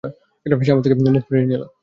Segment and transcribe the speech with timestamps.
[0.45, 1.63] সে আমার থেকে মুখ ফিরিয়ে নিল।